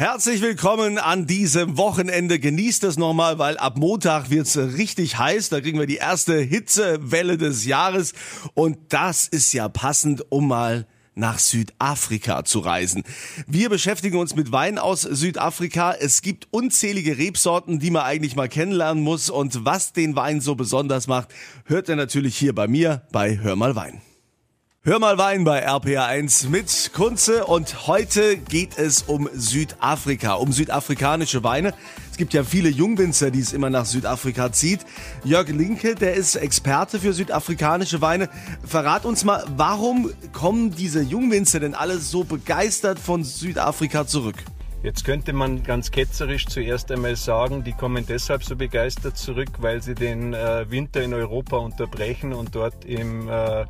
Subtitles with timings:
[0.00, 2.38] Herzlich willkommen an diesem Wochenende.
[2.38, 5.48] Genießt es nochmal, weil ab Montag wird's richtig heiß.
[5.48, 8.12] Da kriegen wir die erste Hitzewelle des Jahres.
[8.54, 13.02] Und das ist ja passend, um mal nach Südafrika zu reisen.
[13.48, 15.92] Wir beschäftigen uns mit Wein aus Südafrika.
[15.94, 19.30] Es gibt unzählige Rebsorten, die man eigentlich mal kennenlernen muss.
[19.30, 21.34] Und was den Wein so besonders macht,
[21.64, 24.00] hört ihr natürlich hier bei mir bei Hör mal Wein.
[24.88, 31.44] Hör mal Wein bei RPA1 mit Kunze und heute geht es um Südafrika, um südafrikanische
[31.44, 31.74] Weine.
[32.10, 34.86] Es gibt ja viele Jungwinzer, die es immer nach Südafrika zieht.
[35.24, 38.30] Jörg Linke, der ist Experte für südafrikanische Weine.
[38.66, 44.36] Verrat uns mal, warum kommen diese Jungwinzer denn alle so begeistert von Südafrika zurück?
[44.82, 49.82] Jetzt könnte man ganz ketzerisch zuerst einmal sagen, die kommen deshalb so begeistert zurück, weil
[49.82, 53.66] sie den äh, Winter in Europa unterbrechen und dort im äh,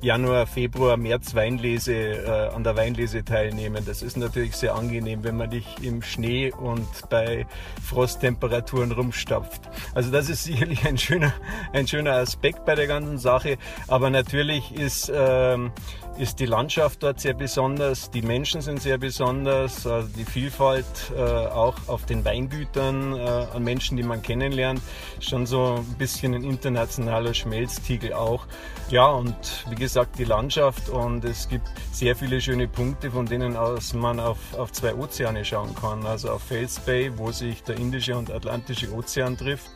[0.00, 3.84] Januar, Februar, März Weinlese, äh, an der Weinlese teilnehmen.
[3.84, 7.46] Das ist natürlich sehr angenehm, wenn man nicht im Schnee und bei
[7.82, 9.60] Frosttemperaturen rumstapft.
[9.94, 11.32] Also das ist sicherlich ein schöner,
[11.72, 13.58] ein schöner Aspekt bei der ganzen Sache.
[13.88, 15.72] Aber natürlich ist, ähm,
[16.16, 21.20] ist die Landschaft dort sehr besonders, die Menschen sind sehr besonders, also die Vielfalt äh,
[21.20, 24.80] auch auf den Weingütern äh, an Menschen, die man kennenlernt,
[25.18, 28.46] schon so ein bisschen ein internationaler Schmelztiegel auch.
[28.90, 29.34] Ja, und
[29.68, 29.87] wie gesagt,
[30.18, 34.72] die Landschaft und es gibt sehr viele schöne Punkte, von denen aus man auf, auf
[34.72, 36.04] zwei Ozeane schauen kann.
[36.04, 39.70] Also auf Fels Bay, wo sich der Indische und Atlantische Ozean trifft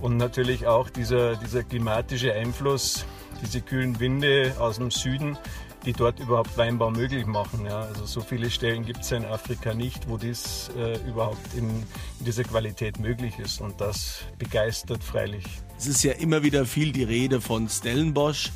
[0.00, 3.06] und natürlich auch dieser, dieser klimatische Einfluss,
[3.42, 5.38] diese kühlen Winde aus dem Süden,
[5.86, 7.64] die dort überhaupt Weinbau möglich machen.
[7.64, 7.82] Ja.
[7.82, 12.26] Also so viele Stellen gibt es in Afrika nicht, wo dies äh, überhaupt in, in,
[12.26, 13.60] dieser Qualität möglich ist.
[13.60, 15.44] Und das begeistert freilich.
[15.78, 18.50] Es ist ja immer wieder viel die Rede von Stellenbosch.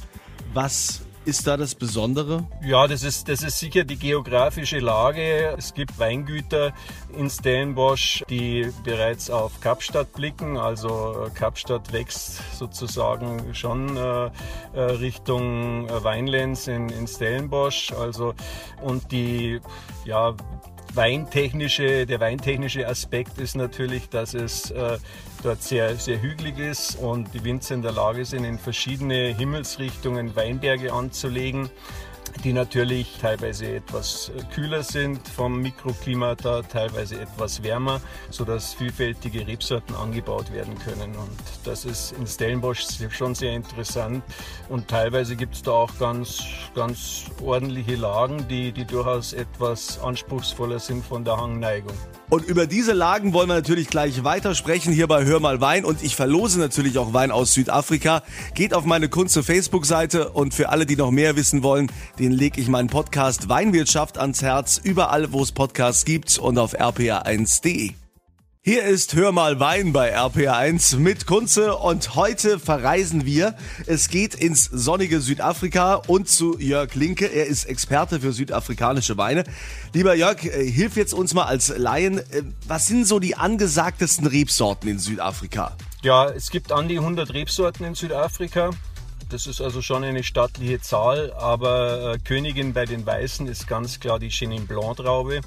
[0.53, 2.45] Was ist da das Besondere?
[2.65, 5.55] Ja, das ist, das ist sicher die geografische Lage.
[5.57, 6.73] Es gibt Weingüter
[7.17, 10.57] in Stellenbosch, die bereits auf Kapstadt blicken.
[10.57, 14.31] Also äh, Kapstadt wächst sozusagen schon äh,
[14.75, 17.93] äh Richtung äh, Weinlands in, in Stellenbosch.
[17.93, 18.35] Also,
[18.83, 19.61] und die
[20.05, 20.35] ja,
[20.95, 24.99] weintechnische, der weintechnische Aspekt ist natürlich, dass es äh,
[25.43, 30.35] dort sehr, sehr hügelig ist und die Winzer in der Lage sind, in verschiedene Himmelsrichtungen
[30.37, 31.71] Weinberge anzulegen
[32.45, 39.95] die natürlich teilweise etwas kühler sind vom Mikroklima da, teilweise etwas wärmer, sodass vielfältige Rebsorten
[39.95, 41.15] angebaut werden können.
[41.17, 41.31] Und
[41.65, 44.23] das ist in Stellenbosch schon sehr interessant.
[44.69, 46.43] Und teilweise gibt es da auch ganz,
[46.75, 51.95] ganz ordentliche Lagen, die, die durchaus etwas anspruchsvoller sind von der Hangneigung.
[52.31, 55.85] Und über diese Lagen wollen wir natürlich gleich weiter sprechen hier bei Hör mal Wein.
[55.85, 58.23] Und ich verlose natürlich auch Wein aus Südafrika.
[58.55, 62.61] Geht auf meine Kunze Facebook-Seite und für alle, die noch mehr wissen wollen, den lege
[62.61, 64.79] ich meinen Podcast Weinwirtschaft ans Herz.
[64.83, 67.93] Überall, wo es Podcasts gibt und auf rpa1.de.
[68.63, 73.57] Hier ist Hör mal Wein bei RPA1 mit Kunze und heute verreisen wir.
[73.87, 77.25] Es geht ins sonnige Südafrika und zu Jörg Linke.
[77.25, 79.45] Er ist Experte für südafrikanische Weine.
[79.95, 82.19] Lieber Jörg, äh, hilf jetzt uns mal als Laien.
[82.19, 85.75] Äh, was sind so die angesagtesten Rebsorten in Südafrika?
[86.03, 88.73] Ja, es gibt an die 100 Rebsorten in Südafrika.
[89.31, 94.01] Das ist also schon eine stattliche Zahl, aber äh, Königin bei den Weißen ist ganz
[94.01, 95.41] klar die Chenin Blanc Traube,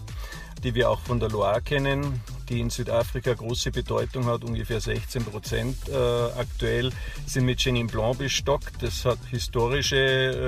[0.64, 5.26] die wir auch von der Loire kennen die in Südafrika große Bedeutung hat, ungefähr 16
[5.26, 5.96] Prozent äh,
[6.40, 6.92] aktuell,
[7.26, 8.82] sind mit Chenin Blanc bestockt.
[8.82, 9.96] Das hat historische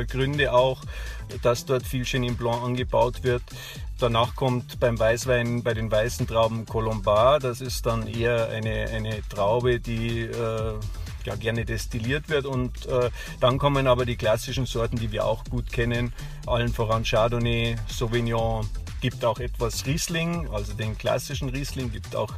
[0.02, 0.82] äh, Gründe auch,
[1.42, 3.44] dass dort viel Chenin Blanc angebaut wird.
[4.00, 7.40] Danach kommt beim Weißwein bei den weißen Trauben Colombar.
[7.40, 10.74] Das ist dann eher eine, eine Traube, die äh,
[11.26, 12.46] ja, gerne destilliert wird.
[12.46, 13.10] Und äh,
[13.40, 16.14] dann kommen aber die klassischen Sorten, die wir auch gut kennen,
[16.46, 18.68] allen voran Chardonnay, Sauvignon,
[19.02, 22.34] gibt auch etwas Riesling, also den klassischen Riesling, gibt auch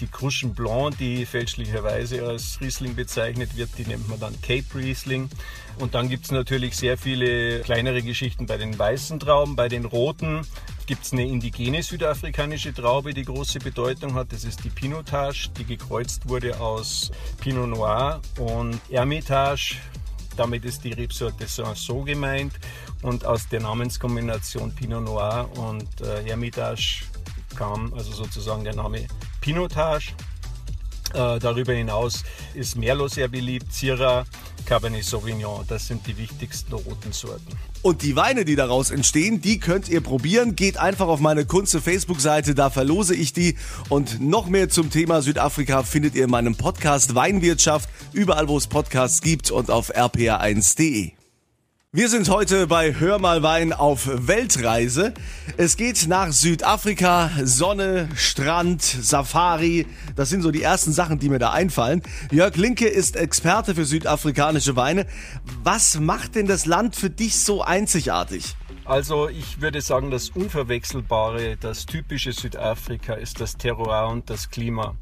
[0.00, 5.28] die Cruschen Blanc, die fälschlicherweise als Riesling bezeichnet wird, die nennt man dann Cape Riesling.
[5.80, 9.84] Und dann gibt es natürlich sehr viele kleinere Geschichten bei den weißen Trauben, bei den
[9.84, 10.42] roten
[10.86, 14.32] gibt es eine indigene südafrikanische Traube, die große Bedeutung hat.
[14.32, 19.76] Das ist die Pinotage, die gekreuzt wurde aus Pinot Noir und Hermitage.
[20.36, 22.54] Damit ist die Rebsorte Sanson gemeint
[23.02, 27.04] und aus der Namenskombination Pinot Noir und äh, Hermitage
[27.54, 29.06] kam also sozusagen der Name
[29.40, 30.14] Pinotage.
[31.14, 32.24] Äh, darüber hinaus
[32.54, 34.24] ist Merlot sehr beliebt, Syrah,
[34.64, 35.64] Cabernet Sauvignon.
[35.68, 37.58] Das sind die wichtigsten roten Sorten.
[37.82, 40.54] Und die Weine, die daraus entstehen, die könnt ihr probieren.
[40.54, 43.56] Geht einfach auf meine Kunze Facebook-Seite, da verlose ich die.
[43.88, 48.68] Und noch mehr zum Thema Südafrika findet ihr in meinem Podcast Weinwirtschaft, überall wo es
[48.68, 51.21] Podcasts gibt und auf rpa1.de.
[51.94, 55.12] Wir sind heute bei Hör mal Wein auf Weltreise.
[55.58, 59.86] Es geht nach Südafrika, Sonne, Strand, Safari.
[60.16, 62.00] Das sind so die ersten Sachen, die mir da einfallen.
[62.30, 65.06] Jörg Linke ist Experte für südafrikanische Weine.
[65.62, 68.56] Was macht denn das Land für dich so einzigartig?
[68.86, 74.96] Also ich würde sagen, das Unverwechselbare, das typische Südafrika ist das Terroir und das Klima.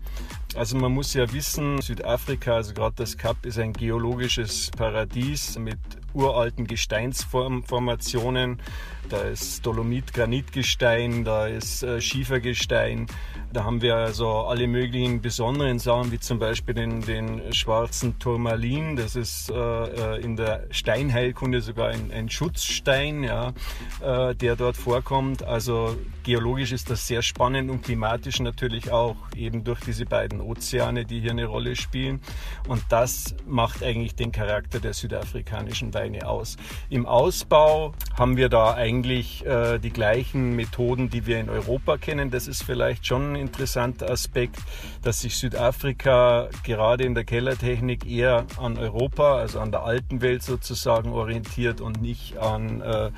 [0.56, 5.78] Also man muss ja wissen, Südafrika, also gerade das Kap, ist ein geologisches Paradies mit
[6.14, 8.60] uralten Gesteinsformationen.
[9.08, 13.06] Da ist Dolomit-Granitgestein, da ist äh, Schiefergestein.
[13.52, 18.94] Da haben wir also alle möglichen besonderen Sachen, wie zum Beispiel den, den schwarzen Turmalin.
[18.94, 23.52] Das ist äh, äh, in der Steinheilkunde sogar ein, ein Schutzstein, ja,
[24.00, 25.42] äh, der dort vorkommt.
[25.42, 31.04] Also geologisch ist das sehr spannend und klimatisch natürlich auch, eben durch diese beiden Ozeane,
[31.04, 32.20] die hier eine Rolle spielen.
[32.68, 36.56] Und das macht eigentlich den Charakter der südafrikanischen Weine aus.
[36.88, 42.30] Im Ausbau haben wir da eigentlich äh, die gleichen Methoden, die wir in Europa kennen.
[42.30, 44.56] Das ist vielleicht schon ein interessanter Aspekt,
[45.02, 50.42] dass sich Südafrika gerade in der Kellertechnik eher an Europa, also an der alten Welt
[50.42, 53.10] sozusagen orientiert und nicht an äh,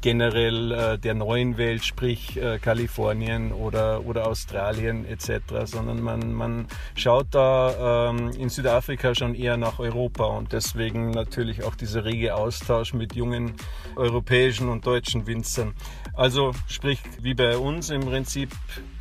[0.00, 6.66] generell äh, der neuen Welt, sprich äh, Kalifornien oder, oder Australien etc., sondern man, man
[6.94, 12.29] schaut da ähm, in Südafrika schon eher nach Europa und deswegen natürlich auch dieser rege
[12.30, 13.54] Austausch mit jungen
[13.96, 15.74] europäischen und deutschen Winzern.
[16.14, 18.50] Also sprich wie bei uns im Prinzip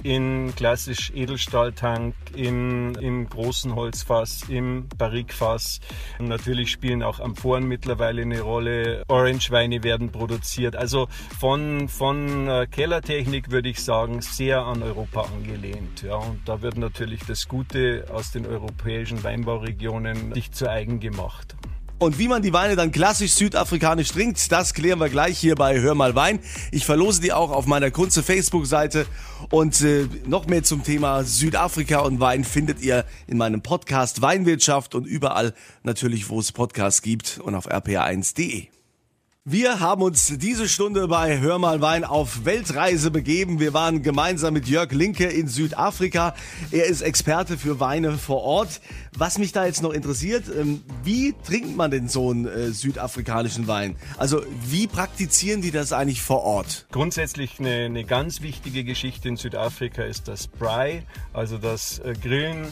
[0.03, 5.79] in klassisch Edelstahltank, im, im großen Holzfass, im Barrikfass.
[6.19, 9.03] Natürlich spielen auch Amphoren mittlerweile eine Rolle.
[9.07, 10.75] Orangeweine werden produziert.
[10.75, 11.07] Also
[11.39, 16.03] von, von äh, Kellertechnik würde ich sagen, sehr an Europa angelehnt.
[16.03, 21.57] Ja, und da wird natürlich das Gute aus den europäischen Weinbauregionen sich zu eigen gemacht.
[21.99, 25.81] Und wie man die Weine dann klassisch südafrikanisch trinkt, das klären wir gleich hier bei
[25.81, 26.39] Hör mal Wein.
[26.71, 29.05] Ich verlose die auch auf meiner Kunze Facebook-Seite.
[29.49, 34.95] Und äh, noch mehr zum Thema Südafrika und Wein findet ihr in meinem Podcast Weinwirtschaft
[34.95, 35.53] und überall
[35.83, 38.78] natürlich, wo es Podcasts gibt und auf rpa1.de.
[39.51, 43.59] Wir haben uns diese Stunde bei Hör mal Wein auf Weltreise begeben.
[43.59, 46.35] Wir waren gemeinsam mit Jörg Linke in Südafrika.
[46.69, 48.79] Er ist Experte für Weine vor Ort.
[49.17, 53.65] Was mich da jetzt noch interessiert, ähm, wie trinkt man denn so einen äh, südafrikanischen
[53.65, 53.95] Wein?
[54.19, 56.85] Also wie praktizieren die das eigentlich vor Ort?
[56.91, 61.01] Grundsätzlich eine, eine ganz wichtige Geschichte in Südafrika ist das Braai,
[61.33, 62.67] also das äh, Grillen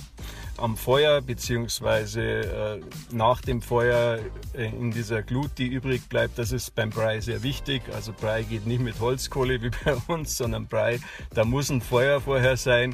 [0.58, 2.82] am Feuer beziehungsweise äh,
[3.12, 4.20] nach dem Feuer
[4.54, 6.38] äh, in dieser Glut, die übrig bleibt.
[6.38, 7.82] Das ist beim Brei sehr wichtig.
[7.94, 11.00] Also Brei geht nicht mit Holzkohle wie bei uns, sondern Brei,
[11.34, 12.94] da muss ein Feuer vorher sein.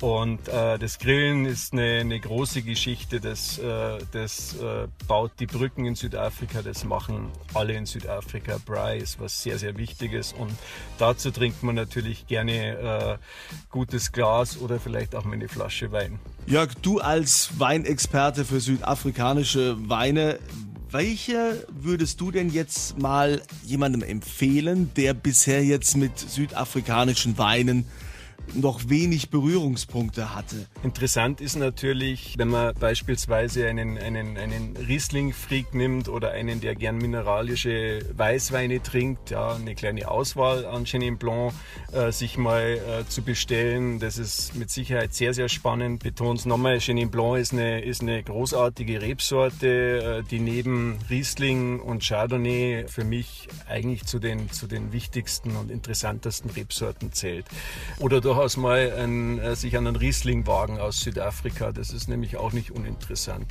[0.00, 5.46] Und äh, das Grillen ist eine, eine große Geschichte, das, äh, das äh, baut die
[5.46, 8.58] Brücken in Südafrika, das machen alle in Südafrika.
[8.66, 10.52] Braai ist was sehr, sehr Wichtiges und
[10.98, 13.18] dazu trinkt man natürlich gerne äh,
[13.70, 16.18] gutes Glas oder vielleicht auch mal eine Flasche Wein.
[16.46, 20.38] Jörg, du als Weinexperte für südafrikanische Weine,
[20.90, 27.86] welche würdest du denn jetzt mal jemandem empfehlen, der bisher jetzt mit südafrikanischen Weinen
[28.52, 30.66] noch wenig Berührungspunkte hatte.
[30.82, 36.98] Interessant ist natürlich, wenn man beispielsweise einen, einen, einen Riesling-Freak nimmt oder einen, der gern
[36.98, 41.52] mineralische Weißweine trinkt, ja, eine kleine Auswahl an Chenin Blanc
[41.92, 43.98] äh, sich mal äh, zu bestellen.
[43.98, 46.02] Das ist mit Sicherheit sehr, sehr spannend.
[46.02, 51.80] Betont es nochmal, Chenin Blanc ist eine, ist eine großartige Rebsorte, äh, die neben Riesling
[51.80, 57.46] und Chardonnay für mich eigentlich zu den, zu den wichtigsten und interessantesten Rebsorten zählt.
[58.00, 61.70] Oder durchaus mal ein, äh, sich an einen Riesling wagen aus Südafrika.
[61.70, 63.46] Das ist nämlich auch nicht uninteressant.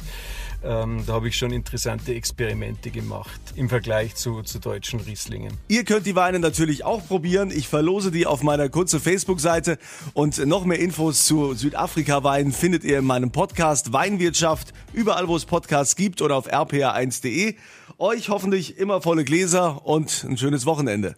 [0.62, 5.54] Ähm, da habe ich schon interessante Experimente gemacht im Vergleich zu, zu deutschen Rieslingen.
[5.70, 7.50] Ihr könnt die Weine natürlich auch probieren.
[7.50, 9.78] Ich verlose die auf meiner kurzen Facebook-Seite
[10.13, 15.46] und noch mehr Infos zu Südafrika-Weinen findet ihr in meinem Podcast Weinwirtschaft, überall wo es
[15.46, 17.56] Podcasts gibt oder auf rpa1.de.
[18.00, 21.16] Euch hoffentlich immer volle Gläser und ein schönes Wochenende.